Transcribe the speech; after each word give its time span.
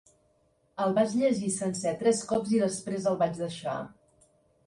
El 0.85 0.93
vaig 0.97 1.11
llegir 1.17 1.51
sencer 1.57 1.93
tres 1.99 2.23
cops 2.33 2.55
i 2.59 2.61
després 2.63 3.05
el 3.13 3.19
vaig 3.21 3.39
deixar. 3.43 3.77